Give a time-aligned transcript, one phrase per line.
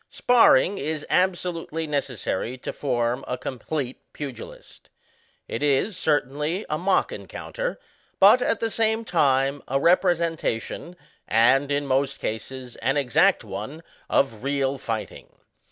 [0.09, 4.89] Sparring is absolutely necessary to form a com plete pugilist.
[5.47, 7.79] It is, certainly, a mock encounter;
[8.19, 10.95] but, at the same time, a representation,
[11.27, 15.35] and, in most cases, an exact one, of real fighting.